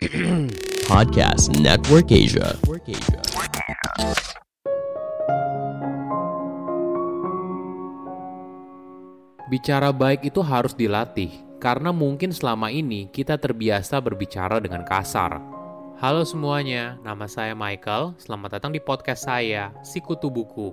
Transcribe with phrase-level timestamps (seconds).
[0.88, 2.56] Podcast Network Asia.
[9.52, 11.28] Bicara baik itu harus dilatih,
[11.60, 15.36] karena mungkin selama ini kita terbiasa berbicara dengan kasar.
[16.00, 18.16] Halo semuanya, nama saya Michael.
[18.16, 20.72] Selamat datang di podcast saya, Sikutu Buku.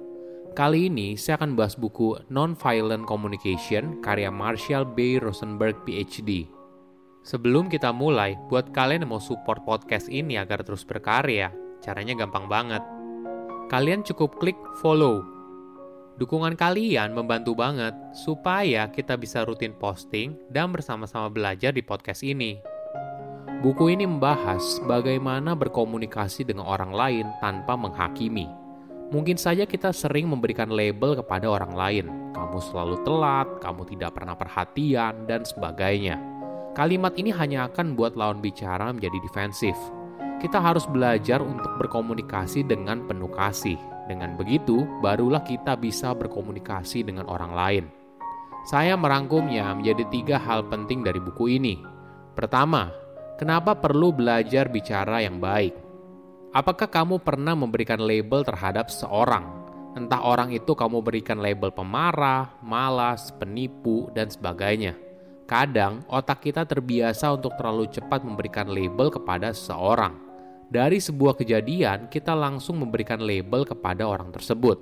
[0.55, 5.19] Kali ini saya akan bahas buku Non-Violent Communication karya Marshall B.
[5.19, 6.56] Rosenberg PhD.
[7.27, 11.51] Sebelum kita mulai, buat kalian yang mau support podcast ini agar terus berkarya,
[11.83, 12.79] caranya gampang banget.
[13.67, 15.27] Kalian cukup klik follow
[16.15, 22.63] Dukungan kalian membantu banget supaya kita bisa rutin posting dan bersama-sama belajar di podcast ini.
[23.59, 28.47] Buku ini membahas bagaimana berkomunikasi dengan orang lain tanpa menghakimi.
[29.11, 32.05] Mungkin saja kita sering memberikan label kepada orang lain.
[32.31, 36.36] Kamu selalu telat, kamu tidak pernah perhatian, dan sebagainya.
[36.77, 39.73] Kalimat ini hanya akan buat lawan bicara menjadi defensif.
[40.37, 47.27] Kita harus belajar untuk berkomunikasi dengan penuh kasih dengan begitu, barulah kita bisa berkomunikasi dengan
[47.27, 47.85] orang lain.
[48.69, 51.81] Saya merangkumnya menjadi tiga hal penting dari buku ini.
[52.37, 52.93] Pertama,
[53.35, 55.75] kenapa perlu belajar bicara yang baik?
[56.55, 59.43] Apakah kamu pernah memberikan label terhadap seorang?
[59.99, 65.06] Entah orang itu kamu berikan label pemarah, malas, penipu, dan sebagainya.
[65.47, 70.27] Kadang otak kita terbiasa untuk terlalu cepat memberikan label kepada seseorang
[70.67, 74.75] dari sebuah kejadian, kita langsung memberikan label kepada orang tersebut.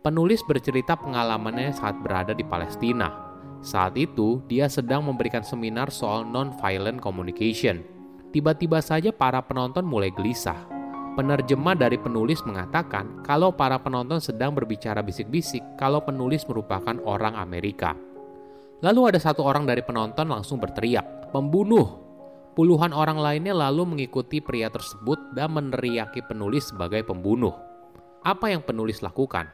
[0.00, 3.28] Penulis bercerita pengalamannya saat berada di Palestina.
[3.60, 7.84] Saat itu, dia sedang memberikan seminar soal non-violent communication.
[8.32, 10.56] Tiba-tiba saja para penonton mulai gelisah.
[11.20, 17.92] Penerjemah dari penulis mengatakan kalau para penonton sedang berbicara bisik-bisik kalau penulis merupakan orang Amerika.
[18.80, 22.00] Lalu ada satu orang dari penonton langsung berteriak, "Pembunuh!
[22.50, 27.54] Puluhan orang lainnya lalu mengikuti pria tersebut dan meneriaki penulis sebagai pembunuh.
[28.26, 29.48] Apa yang penulis lakukan?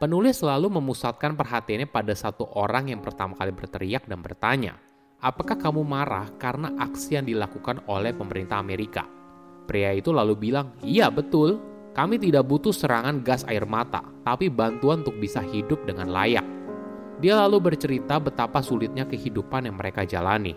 [0.00, 4.74] Penulis selalu memusatkan perhatiannya pada satu orang yang pertama kali berteriak dan bertanya,
[5.22, 9.04] "Apakah kamu marah karena aksi yang dilakukan oleh pemerintah Amerika?"
[9.68, 11.60] Pria itu lalu bilang, "Iya, betul.
[11.94, 16.53] Kami tidak butuh serangan gas air mata, tapi bantuan untuk bisa hidup dengan layak."
[17.24, 20.52] Dia lalu bercerita betapa sulitnya kehidupan yang mereka jalani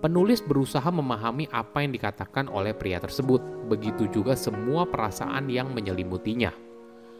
[0.00, 6.56] Penulis berusaha memahami apa yang dikatakan oleh pria tersebut, begitu juga semua perasaan yang menyelimutinya.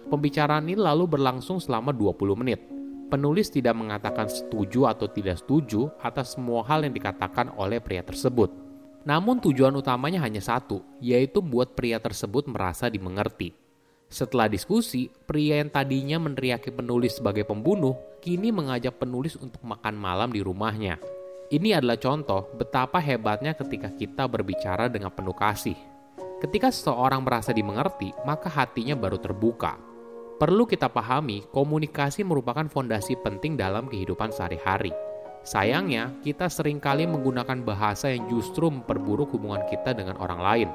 [0.08, 2.64] Pembicaraan ini lalu berlangsung selama 20 menit.
[3.12, 8.48] Penulis tidak mengatakan setuju atau tidak setuju atas semua hal yang dikatakan oleh pria tersebut.
[9.04, 13.52] Namun tujuan utamanya hanya satu, yaitu buat pria tersebut merasa dimengerti.
[14.08, 20.28] Setelah diskusi, pria yang tadinya meneriaki penulis sebagai pembunuh, kini mengajak penulis untuk makan malam
[20.28, 21.00] di rumahnya.
[21.50, 25.74] Ini adalah contoh betapa hebatnya ketika kita berbicara dengan penuh kasih.
[26.38, 29.76] Ketika seseorang merasa dimengerti, maka hatinya baru terbuka.
[30.40, 34.94] Perlu kita pahami, komunikasi merupakan fondasi penting dalam kehidupan sehari-hari.
[35.44, 40.68] Sayangnya, kita sering kali menggunakan bahasa yang justru memperburuk hubungan kita dengan orang lain.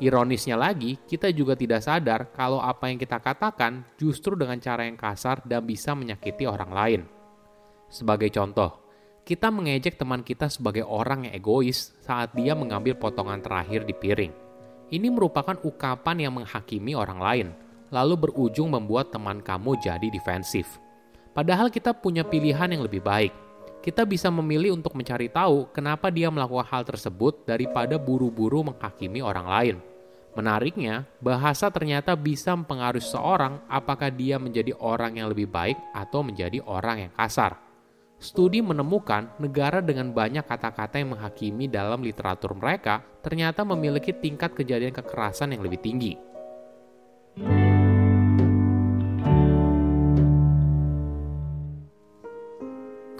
[0.00, 4.96] Ironisnya lagi, kita juga tidak sadar kalau apa yang kita katakan justru dengan cara yang
[4.96, 7.02] kasar dan bisa menyakiti orang lain.
[7.92, 8.82] Sebagai contoh,
[9.22, 14.32] kita mengejek teman kita sebagai orang yang egois saat dia mengambil potongan terakhir di piring.
[14.92, 17.48] Ini merupakan ungkapan yang menghakimi orang lain,
[17.92, 20.80] lalu berujung membuat teman kamu jadi defensif.
[21.32, 23.32] Padahal kita punya pilihan yang lebih baik.
[23.82, 29.46] Kita bisa memilih untuk mencari tahu kenapa dia melakukan hal tersebut daripada buru-buru menghakimi orang
[29.50, 29.76] lain.
[30.38, 36.62] Menariknya, bahasa ternyata bisa mempengaruhi seorang apakah dia menjadi orang yang lebih baik atau menjadi
[36.62, 37.58] orang yang kasar.
[38.22, 44.94] Studi menemukan negara dengan banyak kata-kata yang menghakimi dalam literatur mereka ternyata memiliki tingkat kejadian
[44.94, 46.14] kekerasan yang lebih tinggi.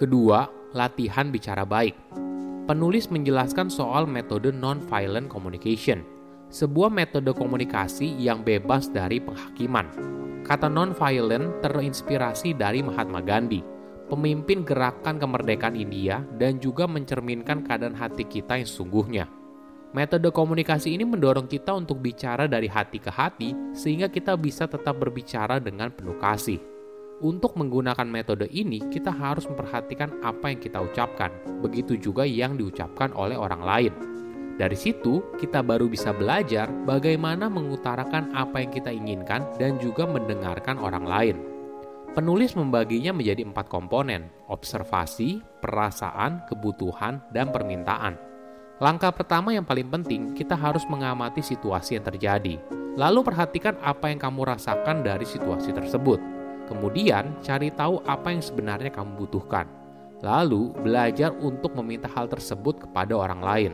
[0.03, 0.43] Kedua,
[0.75, 1.95] latihan bicara baik.
[2.67, 6.03] Penulis menjelaskan soal metode non-violent communication,
[6.51, 9.87] sebuah metode komunikasi yang bebas dari penghakiman.
[10.43, 13.63] Kata non-violent terinspirasi dari Mahatma Gandhi,
[14.11, 19.31] pemimpin gerakan kemerdekaan India dan juga mencerminkan keadaan hati kita yang sungguhnya.
[19.95, 24.99] Metode komunikasi ini mendorong kita untuk bicara dari hati ke hati sehingga kita bisa tetap
[24.99, 26.72] berbicara dengan penuh kasih.
[27.23, 31.31] Untuk menggunakan metode ini, kita harus memperhatikan apa yang kita ucapkan,
[31.63, 33.93] begitu juga yang diucapkan oleh orang lain.
[34.59, 40.75] Dari situ, kita baru bisa belajar bagaimana mengutarakan apa yang kita inginkan dan juga mendengarkan
[40.83, 41.35] orang lain.
[42.11, 48.19] Penulis membaginya menjadi empat komponen, observasi, perasaan, kebutuhan, dan permintaan.
[48.83, 52.59] Langkah pertama yang paling penting, kita harus mengamati situasi yang terjadi.
[52.99, 56.32] Lalu perhatikan apa yang kamu rasakan dari situasi tersebut.
[56.67, 59.67] Kemudian, cari tahu apa yang sebenarnya kamu butuhkan.
[60.23, 63.73] Lalu, belajar untuk meminta hal tersebut kepada orang lain.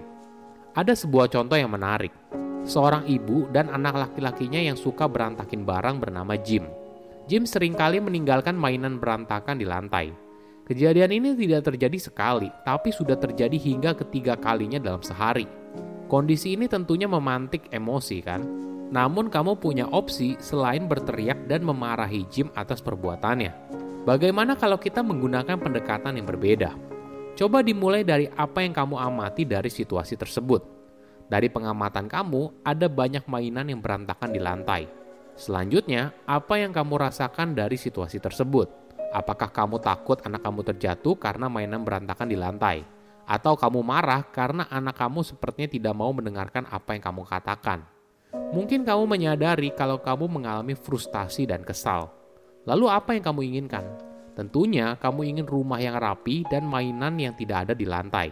[0.74, 2.10] Ada sebuah contoh yang menarik.
[2.66, 6.66] Seorang ibu dan anak laki-lakinya yang suka berantakin barang bernama Jim.
[7.30, 10.10] Jim sering kali meninggalkan mainan berantakan di lantai.
[10.66, 15.50] Kejadian ini tidak terjadi sekali, tapi sudah terjadi hingga ketiga kalinya dalam sehari.
[16.10, 18.42] Kondisi ini tentunya memantik emosi kan?
[18.90, 23.54] Namun kamu punya opsi selain berteriak dan memarahi Jim atas perbuatannya.
[24.10, 26.74] Bagaimana kalau kita menggunakan pendekatan yang berbeda?
[27.38, 30.66] Coba dimulai dari apa yang kamu amati dari situasi tersebut.
[31.30, 34.90] Dari pengamatan kamu, ada banyak mainan yang berantakan di lantai.
[35.38, 38.68] Selanjutnya, apa yang kamu rasakan dari situasi tersebut?
[39.14, 42.82] Apakah kamu takut anak kamu terjatuh karena mainan berantakan di lantai?
[43.30, 47.99] Atau kamu marah karena anak kamu sepertinya tidak mau mendengarkan apa yang kamu katakan?
[48.34, 52.14] Mungkin kamu menyadari kalau kamu mengalami frustasi dan kesal.
[52.70, 53.86] Lalu apa yang kamu inginkan?
[54.38, 58.30] Tentunya kamu ingin rumah yang rapi dan mainan yang tidak ada di lantai.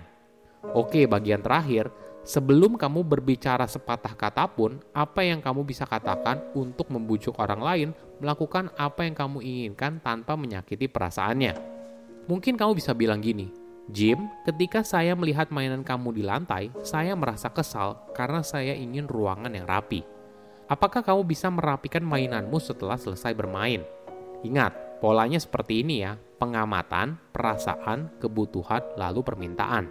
[0.74, 1.90] Oke, bagian terakhir,
[2.28, 7.90] Sebelum kamu berbicara sepatah kata pun, apa yang kamu bisa katakan untuk membujuk orang lain
[8.20, 11.56] melakukan apa yang kamu inginkan tanpa menyakiti perasaannya.
[12.28, 13.48] Mungkin kamu bisa bilang gini,
[13.88, 19.48] Jim, ketika saya melihat mainan kamu di lantai, saya merasa kesal karena saya ingin ruangan
[19.48, 20.04] yang rapi.
[20.68, 23.88] Apakah kamu bisa merapikan mainanmu setelah selesai bermain?
[24.44, 29.88] Ingat, polanya seperti ini ya, pengamatan, perasaan, kebutuhan, lalu permintaan.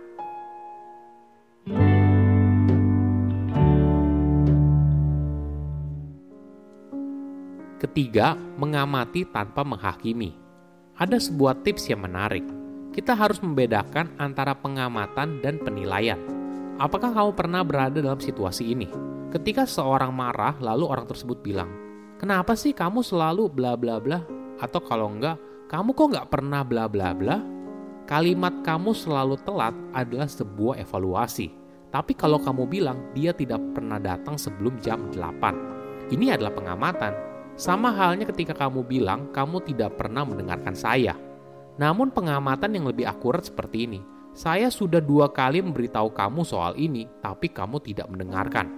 [7.80, 10.36] Ketiga, mengamati tanpa menghakimi.
[11.00, 12.55] Ada sebuah tips yang menarik.
[12.96, 16.16] Kita harus membedakan antara pengamatan dan penilaian.
[16.80, 18.88] Apakah kamu pernah berada dalam situasi ini?
[19.28, 21.68] Ketika seorang marah, lalu orang tersebut bilang,
[22.16, 24.24] "Kenapa sih kamu selalu bla bla bla?"
[24.56, 25.36] Atau kalau enggak,
[25.68, 27.36] "Kamu kok nggak pernah bla bla bla?"
[28.08, 31.52] Kalimat "kamu selalu telat" adalah sebuah evaluasi.
[31.92, 35.52] Tapi kalau kamu bilang dia tidak pernah datang sebelum jam 8,
[36.16, 37.12] ini adalah pengamatan
[37.60, 41.25] sama halnya ketika kamu bilang kamu tidak pernah mendengarkan saya.
[41.76, 44.00] Namun pengamatan yang lebih akurat seperti ini.
[44.36, 48.68] Saya sudah dua kali memberitahu kamu soal ini, tapi kamu tidak mendengarkan.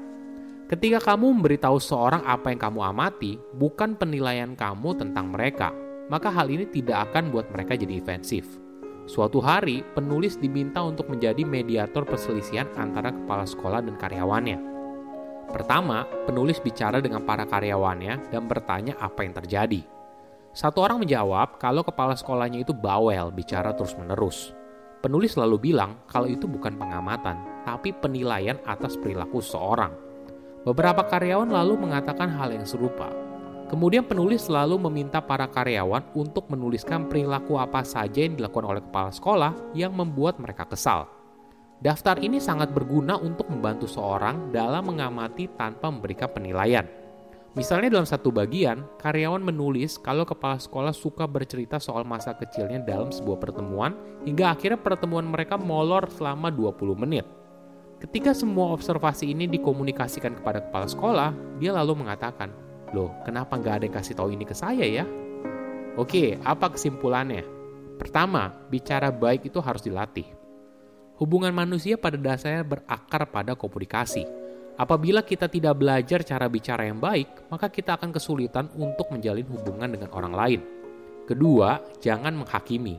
[0.70, 5.74] Ketika kamu memberitahu seorang apa yang kamu amati, bukan penilaian kamu tentang mereka,
[6.06, 8.46] maka hal ini tidak akan buat mereka jadi defensif.
[9.08, 14.60] Suatu hari, penulis diminta untuk menjadi mediator perselisihan antara kepala sekolah dan karyawannya.
[15.48, 19.80] Pertama, penulis bicara dengan para karyawannya dan bertanya apa yang terjadi.
[20.56, 24.56] Satu orang menjawab kalau kepala sekolahnya itu bawel bicara terus-menerus.
[24.98, 29.94] Penulis selalu bilang kalau itu bukan pengamatan, tapi penilaian atas perilaku seorang.
[30.66, 33.06] Beberapa karyawan lalu mengatakan hal yang serupa.
[33.68, 39.12] Kemudian penulis selalu meminta para karyawan untuk menuliskan perilaku apa saja yang dilakukan oleh kepala
[39.12, 41.06] sekolah yang membuat mereka kesal.
[41.78, 46.82] Daftar ini sangat berguna untuk membantu seorang dalam mengamati tanpa memberikan penilaian.
[47.58, 53.10] Misalnya dalam satu bagian, karyawan menulis kalau kepala sekolah suka bercerita soal masa kecilnya dalam
[53.10, 57.26] sebuah pertemuan hingga akhirnya pertemuan mereka molor selama 20 menit.
[57.98, 62.54] Ketika semua observasi ini dikomunikasikan kepada kepala sekolah, dia lalu mengatakan,
[62.94, 65.02] Loh, kenapa nggak ada yang kasih tahu ini ke saya ya?
[65.98, 67.42] Oke, apa kesimpulannya?
[67.98, 70.30] Pertama, bicara baik itu harus dilatih.
[71.18, 74.22] Hubungan manusia pada dasarnya berakar pada komunikasi.
[74.78, 79.90] Apabila kita tidak belajar cara bicara yang baik, maka kita akan kesulitan untuk menjalin hubungan
[79.90, 80.60] dengan orang lain.
[81.26, 82.94] Kedua, jangan menghakimi.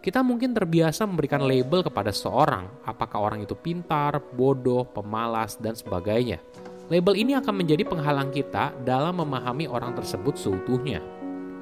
[0.00, 6.40] Kita mungkin terbiasa memberikan label kepada seorang, apakah orang itu pintar, bodoh, pemalas, dan sebagainya.
[6.88, 11.04] Label ini akan menjadi penghalang kita dalam memahami orang tersebut seutuhnya.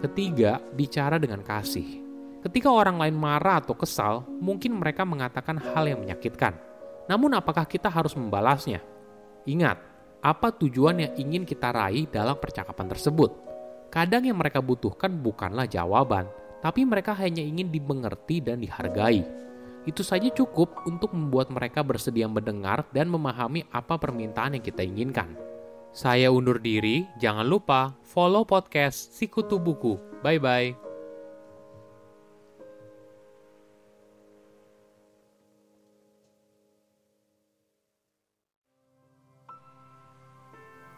[0.07, 2.07] Ketiga, bicara dengan kasih.
[2.47, 6.55] Ketika orang lain marah atau kesal, mungkin mereka mengatakan hal yang menyakitkan.
[7.11, 8.79] Namun, apakah kita harus membalasnya?
[9.49, 9.81] Ingat,
[10.21, 13.33] apa tujuan yang ingin kita raih dalam percakapan tersebut?
[13.88, 16.28] Kadang yang mereka butuhkan bukanlah jawaban,
[16.61, 19.25] tapi mereka hanya ingin dimengerti dan dihargai.
[19.88, 25.33] Itu saja cukup untuk membuat mereka bersedia mendengar dan memahami apa permintaan yang kita inginkan.
[25.97, 29.97] Saya undur diri, jangan lupa follow podcast Sikutu Buku.
[30.21, 30.88] Bye-bye.